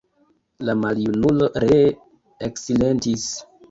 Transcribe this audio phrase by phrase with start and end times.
[0.69, 1.87] La maljunulo ree
[2.53, 3.33] eksilentis.